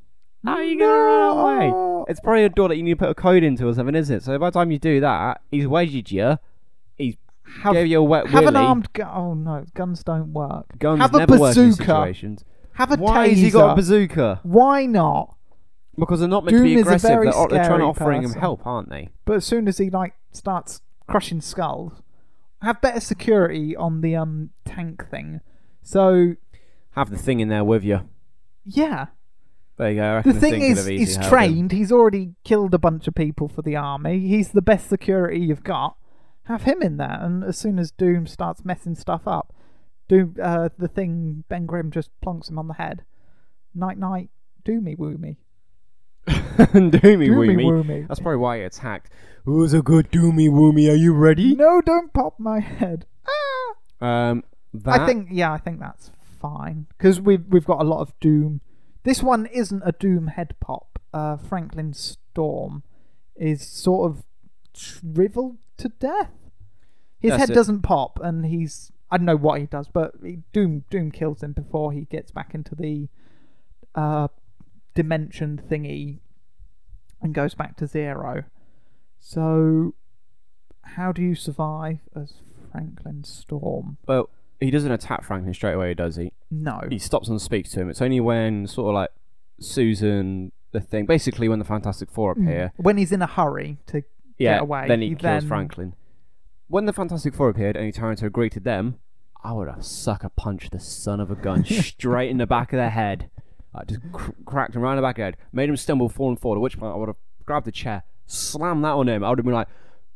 [0.45, 2.05] How are you gonna run away?
[2.09, 4.17] It's probably a door that you need to put a code into or something, isn't
[4.17, 4.23] it?
[4.23, 6.39] So by the time you do that, he's wedged you.
[6.97, 7.17] He's
[7.63, 8.65] Have, gave you a wet have an willy.
[8.67, 9.11] armed gun.
[9.13, 10.79] Oh no, guns don't work.
[10.79, 11.85] Guns have a never work in bazooka.
[11.85, 12.45] situations.
[12.75, 13.31] Have a Why taser.
[13.31, 14.41] has he got a bazooka?
[14.43, 15.37] Why not?
[15.99, 17.09] Because they're not meant to Doom be is a aggressive.
[17.11, 18.41] very They're, they're trying scary to offering him person.
[18.41, 19.09] help, aren't they?
[19.25, 22.01] But as soon as he like starts crushing skulls,
[22.63, 25.41] have better security on the um tank thing.
[25.83, 26.35] So
[26.93, 28.09] Have the thing in there with you.
[28.65, 29.07] yeah,
[29.77, 30.03] There you go.
[30.19, 31.31] I the reckon thing could is, have easily he's helped him.
[31.31, 31.73] trained.
[31.73, 34.21] He's already killed a bunch of people for the army.
[34.21, 35.97] He's the best security you've got.
[36.45, 39.53] Have him in there, and as soon as Doom starts messing stuff up,
[40.09, 43.05] Doom, uh, the thing Ben Grimm just plonks him on the head.
[43.75, 44.31] Night night,
[44.65, 45.37] Doomy woomy,
[46.29, 47.65] Doomy Doomy woomy.
[47.65, 48.09] woomy.
[48.09, 49.11] That's probably why he attacked.
[49.45, 50.91] Who's a good doomy woomy?
[50.91, 51.55] Are you ready?
[51.55, 53.07] No, don't pop my head.
[53.27, 54.07] Ah!
[54.07, 58.01] Um, that I think yeah, I think that's fine because we've we've got a lot
[58.01, 58.61] of Doom.
[59.03, 60.99] This one isn't a Doom head pop.
[61.13, 62.83] Uh, Franklin Storm
[63.35, 64.25] is sort of
[64.75, 66.31] shriveled to death.
[67.19, 67.55] His That's head it.
[67.55, 71.43] doesn't pop, and he's I don't know what he does, but he, Doom Doom kills
[71.43, 73.09] him before he gets back into the
[73.95, 74.29] uh,
[75.01, 76.19] dimension thingy
[77.23, 78.45] and goes back to zero.
[79.19, 79.95] So,
[80.83, 82.35] how do you survive as
[82.71, 83.97] Franklin Storm?
[84.07, 84.29] well,
[84.61, 86.33] he doesn't attack Franklin straight away, does he?
[86.51, 86.83] No.
[86.91, 87.89] He stops and speaks to him.
[87.89, 89.09] It's only when sort of like
[89.59, 92.43] Susan, the thing, basically when the Fantastic Four mm.
[92.43, 94.03] appear, When he's in a hurry to
[94.37, 95.95] yeah, get away, then he, he kills then- Franklin.
[96.69, 98.99] When the Fantastic Four appeared and he turned to agree to them,
[99.43, 102.77] I would have sucker punched the son of a gun straight in the back of
[102.77, 103.31] the head.
[103.75, 106.09] I just cr- cracked him right in the back of the head, made him stumble,
[106.09, 106.55] fall, and fall.
[106.55, 109.23] At which point I would have grabbed the chair, slammed that on him.
[109.25, 109.69] I would have been like,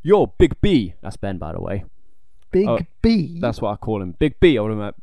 [0.02, 1.84] "Yo, Big B." That's Ben, by the way.
[2.50, 3.38] Big Oh, B.
[3.40, 4.56] That's what I call him, Big B.
[4.58, 4.94] I would have been like,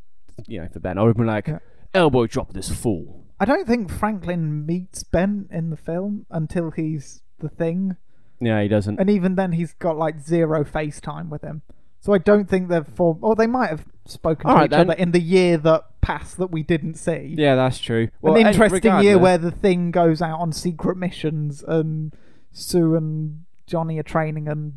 [0.47, 0.97] you know, for Ben.
[0.97, 1.59] I would have been like, Yeah.
[1.93, 7.21] "Elbow drop this fool." I don't think Franklin meets Ben in the film until he's
[7.39, 7.95] the thing,
[8.39, 8.99] Yeah, he doesn't.
[8.99, 11.63] and even then he's got like zero FaceTime with him.
[12.01, 14.71] So I don't think they've formed, or they might have spoken All to right, each
[14.71, 14.89] then.
[14.89, 17.35] other in the year that passed that we didn't see.
[17.37, 18.09] Yeah, that's true.
[18.23, 22.11] An interesting year regardless- where the thing goes out on secret missions and
[22.51, 24.73] Sue and Johnny are training and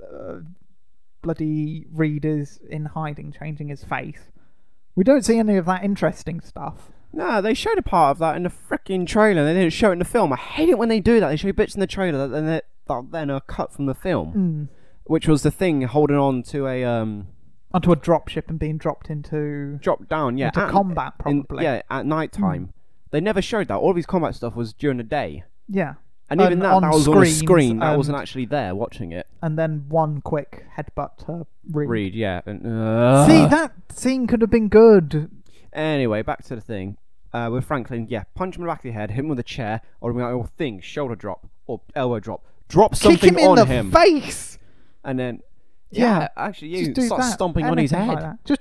[0.00, 0.36] uh,
[1.22, 4.30] bloody Reed is in hiding, changing his face.
[4.94, 6.90] We don't see any of that interesting stuff.
[7.12, 9.44] No, they showed a part of that in the freaking trailer.
[9.44, 10.32] They didn't show it in the film.
[10.32, 11.28] I hate it when they do that.
[11.28, 12.64] They show bits in the trailer that then that
[13.10, 14.68] then are cut from the film, Mm.
[15.04, 17.28] Which was the thing holding on to a um
[17.72, 20.38] Onto a dropship and being dropped into drop down.
[20.38, 21.64] Yeah, into at- combat, in- probably.
[21.64, 22.72] yeah, at night time.
[23.10, 23.76] They never showed that.
[23.76, 25.94] All of his combat stuff was during the day, Yeah.
[26.30, 27.82] and even And that that was on a screen.
[27.82, 29.26] I wasn't actually there watching it.
[29.42, 32.14] And then one quick headbutt to Reed.
[32.14, 32.42] Yeah.
[32.46, 35.30] And, uh, See, that scene could have been good.
[35.72, 36.96] Anyway, back to the thing.
[37.32, 39.40] Uh, with Franklin, yeah, punch him in the back of the head, hit him with
[39.40, 42.44] a chair, or like, oh, thing, shoulder drop, or elbow drop.
[42.68, 43.90] Drop something Kick him in on the him.
[43.90, 44.58] face.
[45.04, 45.40] And then,
[45.90, 46.20] Yeah.
[46.20, 47.32] yeah, actually, you Just do start that.
[47.34, 48.14] stomping on his Anything head.
[48.14, 48.44] like that.
[48.44, 48.60] Just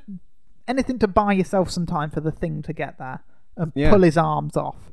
[0.67, 3.21] anything to buy yourself some time for the thing to get there
[3.57, 3.89] and Yeah.
[3.91, 4.91] pull his arms off,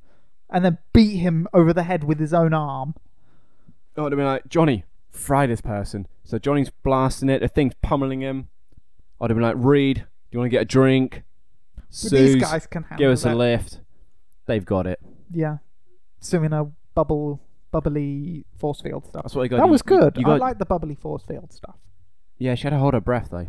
[0.49, 2.95] and then beat him over the head with his own arm.
[3.97, 6.07] I would have been like, Johnny, fry this person.
[6.25, 8.49] So Johnny's blasting it, the thing's pummeling him.
[9.21, 11.25] I'd have been like, Reed, do you want to get a drink?
[11.77, 13.81] But Suze, these guys can handle give us a lift.
[14.47, 15.01] They've got it.
[15.33, 15.59] Yeah,
[16.33, 19.23] in a bubble, bubbly force field stuff.
[19.25, 19.57] That's what you got.
[19.59, 20.17] That you- was good.
[20.17, 21.77] You I got, like the bubbly force field stuff.
[22.39, 23.49] yeah, she had to hold her breath though,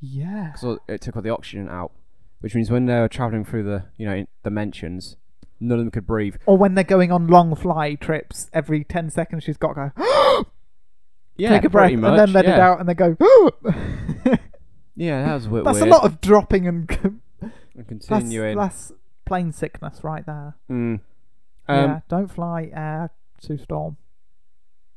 [0.00, 0.54] Yeah.
[0.54, 1.92] so it took all the oxygen out.
[2.40, 5.16] which means when they were traveling through the you know dimensions,
[5.58, 6.36] none of them could breathe.
[6.46, 10.44] Or when they're going on long fly trips, every 10 seconds she's got to go,
[11.38, 13.16] Yeah, take a breath, pretty and much, then let it out, and they go,
[14.94, 15.88] Yeah, that was a bit That's weird.
[15.88, 16.90] a lot of dropping and.
[17.02, 17.20] And
[17.74, 18.56] That's, continuing.
[18.56, 18.92] that's
[19.26, 20.56] plane sickness right there.
[20.70, 20.74] Mm.
[20.94, 21.00] Um,
[21.68, 23.96] yeah, don't fly air Sue Storm.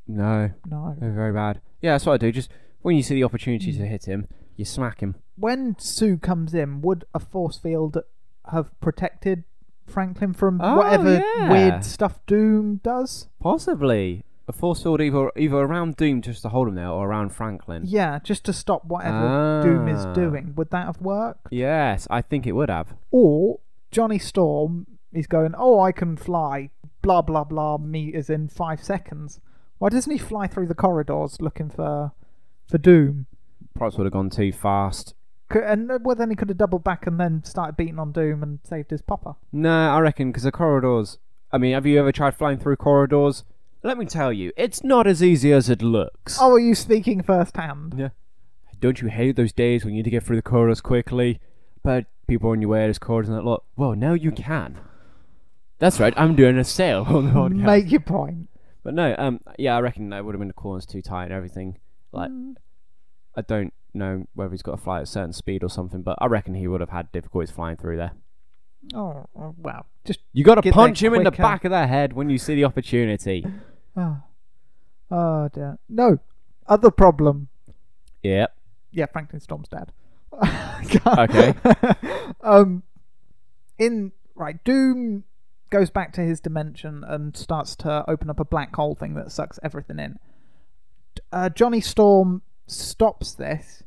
[0.07, 0.95] No, No.
[0.99, 1.61] they're very bad.
[1.81, 2.31] Yeah, that's what I do.
[2.31, 2.49] Just
[2.81, 3.77] when you see the opportunity Mm.
[3.77, 5.15] to hit him, you smack him.
[5.37, 7.97] When Sue comes in, would a force field
[8.45, 9.43] have protected
[9.85, 11.51] Franklin from Oh, whatever yeah.
[11.51, 13.27] weird stuff Doom does?
[13.39, 17.29] Possibly a force field either either around Doom just to hold him there, or around
[17.29, 17.83] Franklin.
[17.85, 20.13] Yeah, just to stop whatever Doom is Ah.
[20.13, 20.53] doing.
[20.55, 21.47] Would that have worked?
[21.51, 22.95] Yes, I think it would have.
[23.11, 23.59] Or
[23.91, 26.69] Johnny Storm is going, oh, I can fly
[27.01, 29.39] blah blah blah meters in five seconds.
[29.77, 32.11] Why doesn't he fly through the corridors looking for
[32.67, 33.27] for Doom?
[33.73, 35.13] Perhaps would have gone too fast.
[35.49, 38.43] And uh, well, then he could have doubled back and then started beating on Doom
[38.43, 39.35] and saved his popper.
[39.51, 41.17] No, I reckon because the corridors.
[41.51, 43.43] I mean, have you ever tried flying through corridors?
[43.81, 46.37] Let me tell you, it's not as easy as it looks.
[46.39, 47.95] Oh, are you speaking firsthand?
[47.97, 48.09] Yeah.
[48.79, 51.39] Don't you hate those days when you need to get through the corridors quickly,
[51.83, 53.63] but people on your way, there's corridors and that lot?
[53.75, 54.79] Well, now you can.
[55.79, 57.65] That's right, I'm doing a sale on the podcast.
[57.65, 58.49] Make your point.
[58.83, 61.33] But no, um, yeah, I reckon that would have been the corners too tight and
[61.33, 61.77] everything.
[62.11, 62.55] Like, Mm.
[63.35, 66.17] I don't know whether he's got to fly at a certain speed or something, but
[66.19, 68.11] I reckon he would have had difficulties flying through there.
[68.93, 72.13] Oh, oh, well, just You got to punch him in the back of the head
[72.13, 73.45] when you see the opportunity.
[73.97, 74.21] oh,
[75.11, 75.77] oh dear.
[75.87, 76.19] No,
[76.67, 77.49] other problem.
[78.23, 78.55] Yep.
[78.91, 79.91] Yeah, Franklin Storm's dead.
[81.05, 81.53] Okay.
[82.41, 82.83] um,
[83.77, 85.25] in right, Doom
[85.69, 89.31] goes back to his dimension and starts to open up a black hole thing that
[89.31, 90.19] sucks everything in.
[91.31, 93.83] Uh, Johnny Storm stops this.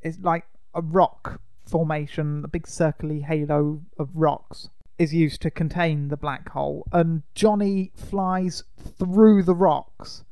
[0.00, 6.08] It's like a rock formation, a big circly halo of rocks is used to contain
[6.08, 8.62] the black hole, and Johnny flies
[8.98, 10.22] through the rocks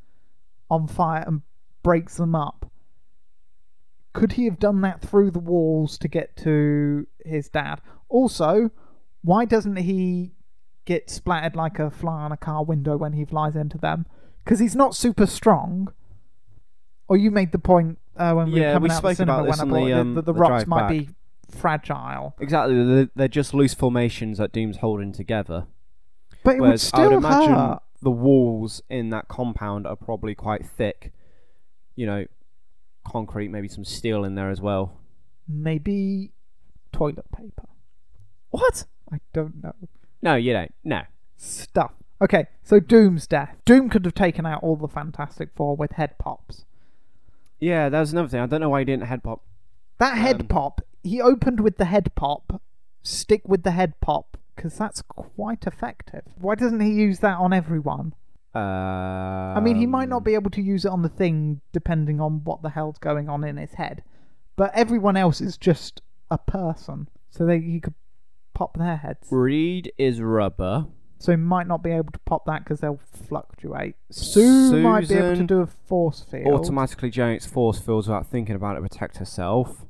[0.70, 1.42] on fire and
[1.82, 2.70] breaks them up.
[4.12, 7.80] Could he have done that through the walls to get to his dad?
[8.08, 8.70] Also,
[9.22, 10.32] why doesn't he
[10.84, 14.06] get splattered like a fly on a car window when he flies into them?
[14.44, 15.92] Because he's not super strong.
[17.08, 19.16] Or you made the point uh, when we Yeah, were coming we out spoke the
[19.16, 20.90] cinema about this when I the, um, the, the, the rocks might back.
[20.90, 21.08] be
[21.50, 22.34] fragile.
[22.40, 22.84] Exactly.
[22.84, 25.66] They're, they're just loose formations that Doom's holding together.
[26.44, 27.82] But it would Whereas I would still imagine hurt.
[28.00, 31.12] the walls in that compound are probably quite thick.
[31.96, 32.24] You know,
[33.04, 34.92] concrete, maybe some steel in there as well.
[35.48, 36.30] Maybe
[36.92, 37.66] toilet paper.
[38.50, 38.84] What?
[39.12, 39.74] I don't know.
[40.22, 40.74] No, you don't.
[40.84, 41.02] No.
[41.36, 41.92] Stuff.
[42.22, 43.56] Okay, so Doom's death.
[43.64, 46.64] Doom could have taken out all the Fantastic Four with head pops.
[47.58, 48.40] Yeah, that was another thing.
[48.40, 49.42] I don't know why he didn't head pop.
[49.98, 52.60] That head Um, pop, he opened with the head pop.
[53.02, 56.22] Stick with the head pop, because that's quite effective.
[56.38, 58.14] Why doesn't he use that on everyone?
[58.54, 62.20] Uh, I mean, he might not be able to use it on the thing depending
[62.20, 64.02] on what the hell's going on in his head.
[64.56, 67.08] But everyone else is just a person.
[67.30, 67.94] So they he could
[68.60, 69.26] pop their heads.
[69.30, 70.86] Reed is rubber.
[71.18, 73.96] So he might not be able to pop that because they'll fluctuate.
[74.10, 76.46] Sue might be able to do a force field.
[76.46, 79.86] Automatically generates force fields without thinking about it to protect herself.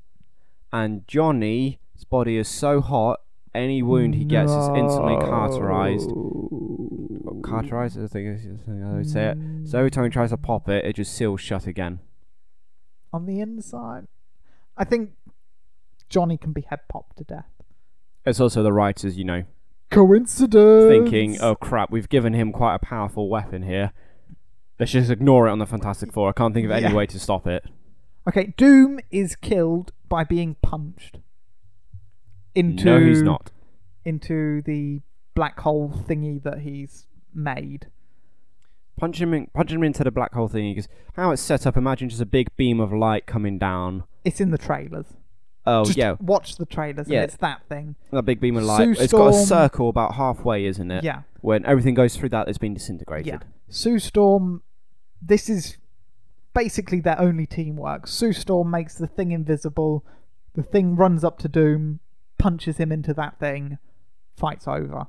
[0.73, 1.79] And Johnny's
[2.09, 3.21] body is so hot,
[3.53, 6.11] any wound he gets is instantly cauterized.
[6.11, 7.41] No.
[7.43, 9.39] Cauterized, I think is the would say it.
[9.69, 11.99] So every time he tries to pop it, it just seals shut again.
[13.13, 14.07] on the inside.
[14.77, 15.11] I think
[16.09, 17.60] Johnny can be head popped to death.
[18.25, 19.45] It's also the writers, you know,
[19.91, 20.89] Coincidence.
[20.89, 23.93] thinking, oh crap, we've given him quite a powerful weapon here.
[24.79, 26.29] Let's just ignore it on the Fantastic Four.
[26.29, 26.95] I can't think of any Yeah.
[26.95, 27.65] way to stop it.
[28.29, 31.19] Okay, Doom is killed by being punched
[32.55, 33.51] into no, he's not.
[34.05, 35.01] into the
[35.35, 37.87] black hole thingy that he's made.
[38.97, 40.73] Punch him, in, punch him into the black hole thing.
[40.75, 44.05] Because how it's set up, imagine just a big beam of light coming down.
[44.25, 45.07] It's in the trailers.
[45.67, 47.09] Oh Just yeah, watch the trailers.
[47.09, 47.19] Yeah.
[47.21, 47.95] and it's that thing.
[48.13, 48.97] that big beam of light.
[48.97, 51.05] Sue It's got a Storm- circle about halfway, isn't it?
[51.05, 53.27] Yeah, When everything goes through that, it's been disintegrated.
[53.27, 53.39] yeah.
[53.69, 54.63] Sue Storm.
[55.21, 55.77] This is
[56.55, 58.07] basically their only teamwork.
[58.07, 60.05] Sue Storm makes the thing invisible.
[60.55, 62.01] The thing runs up to Doom,
[62.39, 63.77] punches him into that thing,
[64.37, 65.07] fights over.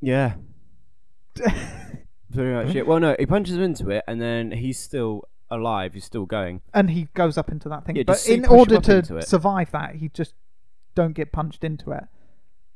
[0.00, 0.34] Yeah.
[1.34, 2.86] Pretty much it.
[2.86, 5.94] Well, no, he punches him into it, and then he's still alive.
[5.94, 6.62] He's still going.
[6.74, 7.96] and he goes up into that thing.
[7.96, 9.26] Yeah, but just in push him order up to it.
[9.28, 10.34] survive that, he just
[10.94, 12.04] don't get punched into it.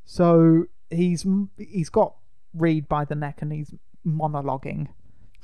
[0.04, 2.14] So he's he's got
[2.54, 3.72] Reed by the neck and he's
[4.06, 4.87] monologuing.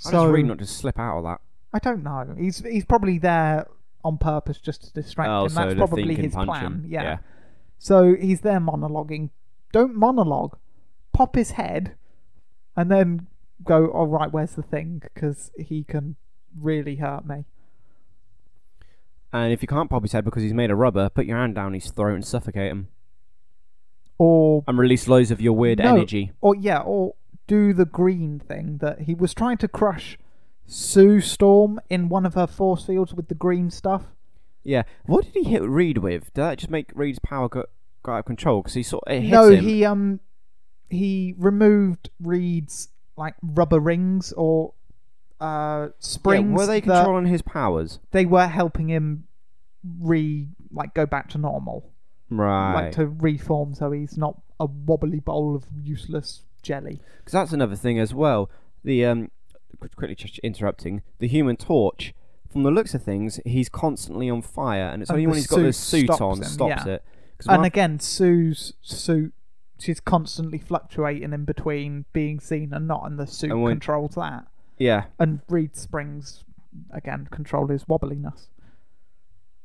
[0.04, 1.40] How So does Reed not just slip out of that?
[1.72, 2.34] I don't know.
[2.38, 3.66] He's he's probably there
[4.04, 5.48] on purpose just to distract Oh, him.
[5.50, 6.62] so That's the probably thing can his punch plan.
[6.64, 6.84] him.
[6.88, 7.02] Yeah.
[7.02, 7.18] Yeah.
[7.78, 9.30] So he's there monologuing.
[9.72, 10.56] Don't monologue.
[11.12, 11.94] Pop his head,
[12.76, 13.26] and then
[13.64, 13.86] go.
[13.88, 15.00] All right, where's the thing?
[15.02, 16.16] Because he can
[16.61, 17.45] really hurt me.
[19.33, 21.55] And if you can't pop his head because he's made of rubber, put your hand
[21.55, 22.88] down his throat and suffocate him.
[24.19, 25.97] Or And release loads of your weird No.
[25.97, 26.33] energy.
[26.40, 27.14] or yeah, or
[27.47, 30.19] do the green thing that he was trying to crush
[30.64, 34.07] Sue Storm in one of her force fields with the green stuff.
[34.64, 34.83] Yeah.
[35.05, 36.25] What did he hit Reed with?
[36.35, 37.64] Did that just make Reed's power go,
[38.03, 38.62] go out of control?
[38.62, 39.62] Because he sort it hit no, him.
[39.64, 40.21] he um
[40.88, 44.73] he removed Reed's like rubber rings or
[45.40, 45.88] uh
[46.25, 47.99] Yeah, were they that controlling his powers?
[48.12, 49.25] They were helping him
[50.01, 51.90] re like go back to normal,
[52.31, 52.75] Right.
[52.87, 57.01] like to reform, so he's not a wobbly bowl of useless jelly.
[57.18, 58.51] Because that's another thing as well.
[58.83, 59.31] The um,
[59.79, 62.14] quickly just interrupting the Human Torch.
[62.51, 65.46] From the looks of things, he's constantly on fire, and it's And only when he's
[65.46, 66.92] got the suit stops on him, stops yeah.
[66.94, 67.05] it.
[67.46, 69.35] And I- again, Sue's suit.
[69.79, 74.46] She's constantly fluctuating in between being seen and not, and the suit when- controls that.
[74.78, 76.44] Yeah, And Reed's rings,
[76.90, 78.48] again, control his wobbliness.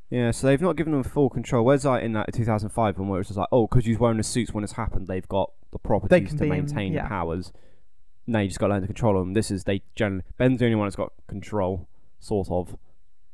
[0.10, 0.32] yeah.
[0.32, 1.66] So they've not given them full control.
[1.66, 4.24] Where's like in that 2005 one, where it's just like, oh, because he's wearing the
[4.24, 7.04] suits when it's happened, they've got the properties to be in- maintain yeah.
[7.04, 7.52] the powers.
[8.28, 9.34] Now you just got to learn to control them.
[9.34, 11.88] This is they generally Ben's the only one that's got control,
[12.20, 12.78] sort of.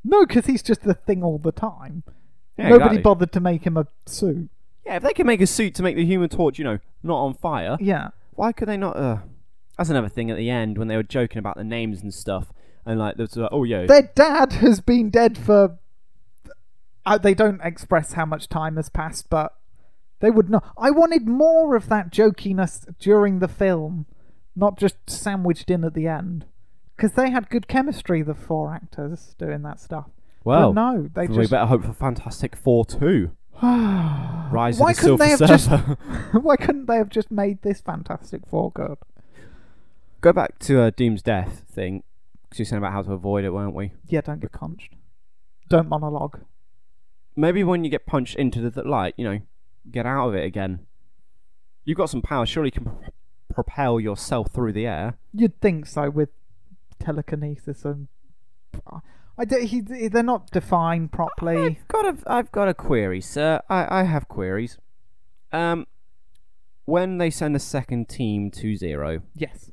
[0.02, 2.02] No, because he's just the thing all the time.
[2.56, 3.02] Yeah, Nobody exactly.
[3.02, 4.48] bothered to make him a suit.
[4.84, 7.18] Yeah, if they can make a suit to make the Human Torch, you know, not
[7.18, 8.08] on fire, Yeah.
[8.32, 8.96] why could they not?
[8.96, 9.18] Uh,
[9.78, 12.52] that's another thing at the end when they were joking about the names and stuff,
[12.84, 15.78] and like, there's like, oh yeah, Their dad has been dead for.
[17.06, 19.54] Uh, they don't express how much time has passed, but
[20.20, 20.64] they would not.
[20.76, 24.04] I wanted more of that jokiness during the film,
[24.54, 26.44] not just sandwiched in at the end.
[26.96, 30.06] Because they had good chemistry, the four actors doing that stuff.
[30.44, 31.50] well, but no, they we just.
[31.52, 33.30] better hope for Fantastic Four two.
[33.62, 35.96] Rise Why of the couldn't Silver they have just- Surfer.
[36.40, 38.96] Why couldn't they have just made this Fantastic Four good?
[40.20, 42.02] Go back to uh, Doom's death thing.
[42.42, 43.92] Because you were saying about how to avoid it, weren't we?
[44.06, 44.94] Yeah, don't get punched.
[45.68, 46.40] Don't monologue.
[47.36, 49.40] Maybe when you get punched into the, the light, you know,
[49.90, 50.86] get out of it again.
[51.84, 52.46] You've got some power.
[52.46, 53.12] Surely you can pro-
[53.52, 55.18] propel yourself through the air.
[55.32, 56.30] You'd think so with
[56.98, 58.08] telekinesis and.
[59.38, 61.58] I do, he, they're not defined properly.
[61.58, 63.60] I've got a, I've got a query, sir.
[63.70, 64.78] I, I have queries.
[65.52, 65.86] Um,
[66.86, 69.70] when they send a second team to zero Yes,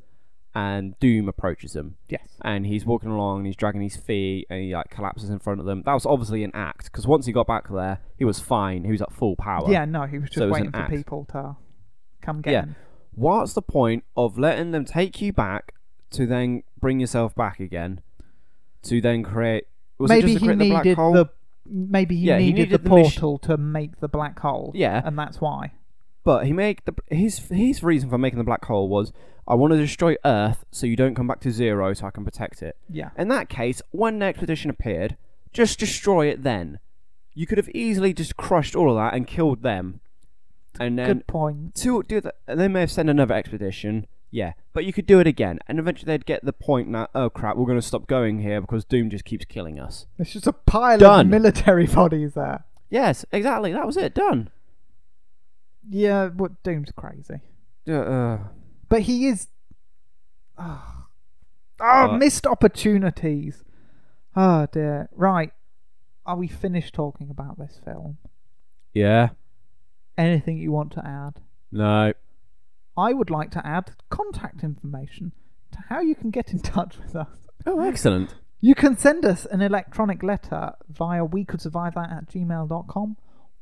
[0.55, 2.27] and Doom approaches them, yes.
[2.41, 5.59] and he's walking along and he's dragging his feet and he like collapses in front
[5.59, 5.83] of them.
[5.85, 8.85] That was obviously an act because once he got back there, he was fine.
[8.85, 9.69] He was at full power.
[9.69, 10.91] Yeah, no, he was just So it was waiting for act.
[10.91, 11.57] people to
[12.21, 12.61] come get Yeah.
[12.61, 12.75] him.
[13.13, 15.73] What's the point of letting them take you back
[16.11, 18.01] to then bring yourself back again?
[18.83, 19.65] To then create.
[19.97, 21.13] Was maybe it just to he create the black needed hole?
[21.13, 21.25] the.
[21.67, 24.71] Maybe he, Yeah, he needed, needed the the mission- portal to make the black hole.
[24.75, 25.01] Yeah.
[25.03, 25.71] and that's why.
[26.25, 29.13] But he make the his his reason for making the black hole was
[29.47, 32.25] I want to destroy Earth so you don't come back to zero so I can
[32.25, 32.75] protect it.
[32.89, 35.15] Yeah, In that case, when the expedition appeared,
[35.53, 36.79] just destroy it then.
[37.35, 39.99] You could have easily just crushed all of that and killed them,
[40.79, 41.75] and then good point.
[41.75, 44.07] to do that, they may have sent another expedition.
[44.31, 47.29] Yeah, but you could do it again, and eventually they'd get the point that oh
[47.29, 50.07] crap, we're going to stop going here because Doom just keeps killing us.
[50.17, 51.27] It's just a pile Done.
[51.27, 52.63] of military bodies there.
[52.89, 53.73] Yes, exactly.
[53.73, 54.15] That was it.
[54.15, 54.49] Done.
[55.89, 57.41] Yeah, but Doom's crazy.
[57.88, 58.39] Uh, uh,
[58.89, 59.48] But he is.
[60.58, 61.08] Ah,
[61.80, 62.19] Ah, What?
[62.19, 63.63] missed opportunities.
[64.36, 65.10] Oh dear.
[65.12, 65.52] Right.
[66.26, 68.17] Are we finished talking about this film?
[68.93, 69.30] yeah.
[70.17, 71.41] Anything you want to add?
[71.74, 72.13] No.
[72.98, 75.34] I would like to add contact information
[75.74, 77.28] to how you can get in touch with us.
[77.65, 78.36] Oh, excellent.
[78.62, 83.17] You can send us an electronic letter via we could survive that at gmail.com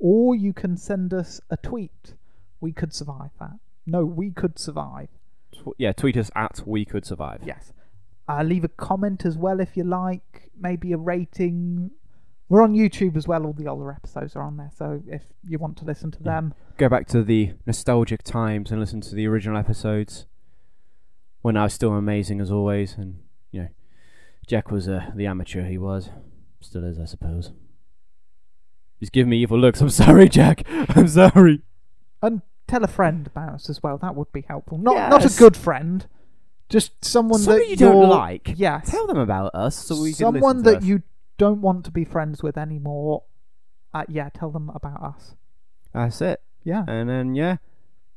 [0.05, 2.15] or you can send us a tweet.
[2.59, 3.53] We could survive that.
[3.85, 5.07] No, we could survive.
[5.53, 7.41] Tw- yeah, tweet us at We Could Survive.
[7.45, 7.71] Yes.
[8.27, 10.49] Uh, leave a comment as well if you like.
[10.59, 11.91] Maybe a rating.
[12.49, 13.45] We're on YouTube as well.
[13.45, 14.71] All the older episodes are on there.
[14.75, 16.31] So if you want to listen to Yeah.
[16.31, 20.25] them, Go back to the nostalgic times and listen to the original episodes
[21.41, 23.19] when I was still amazing as always, and
[23.51, 23.67] you know,
[24.47, 26.09] Jack was uh, the amateur he was,
[26.61, 27.51] still is, I suppose.
[29.03, 29.81] He's giving me evil looks.
[29.81, 30.63] I'm sorry, Jack.
[30.95, 31.61] I'm sorry.
[32.21, 33.97] and tell a friend about us as well.
[33.97, 34.77] That would be helpful.
[34.77, 35.37] Not not a Yes.
[35.37, 36.07] good friend,
[36.69, 38.53] just someone Somebody that you don't you're- like.
[38.55, 40.83] Yes, Tell them about us so we can someone listen to that us.
[40.85, 41.03] you
[41.37, 43.23] don't want to be friends with anymore.
[43.93, 45.35] Uh, yeah, tell them about us.
[45.93, 46.41] That's it.
[46.63, 47.57] Yeah, And then yeah,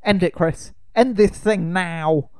[0.04, 0.72] end it, Chris.
[0.94, 2.30] End this thing now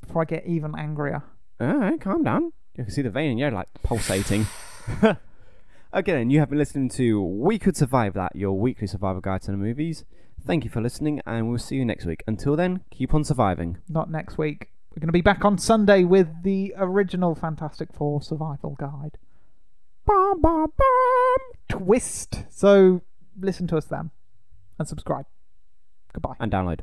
[0.00, 1.22] before I get even angrier.
[1.60, 2.52] all right, calm down.
[2.76, 4.46] You can see the vein in your like pulsating.
[5.94, 9.52] Again, you have been listening to We Could Survive That, your weekly survival guide to
[9.52, 10.04] the movies.
[10.44, 12.24] Thank you for listening, and we'll see you next week.
[12.26, 13.78] Until then, keep on surviving.
[13.88, 14.70] Not next week.
[14.90, 19.18] We're going to be back on Sunday with the original Fantastic Four survival guide.
[20.04, 21.38] Bum, bum, bum.
[21.68, 22.42] Twist.
[22.50, 23.02] So
[23.38, 24.10] listen to us then
[24.80, 25.26] and subscribe.
[26.12, 26.34] Goodbye.
[26.40, 26.80] And download.